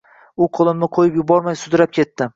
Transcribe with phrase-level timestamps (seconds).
[0.45, 2.29] U qo‘limni qo‘yib yubormay, sudrab ketdi.